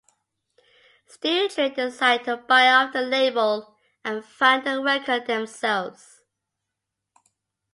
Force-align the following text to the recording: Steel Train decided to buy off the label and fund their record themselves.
Steel 1.05 1.47
Train 1.49 1.75
decided 1.75 2.25
to 2.25 2.37
buy 2.37 2.69
off 2.71 2.91
the 2.91 3.03
label 3.03 3.77
and 4.03 4.25
fund 4.25 4.65
their 4.65 4.81
record 4.81 5.27
themselves. 5.27 6.23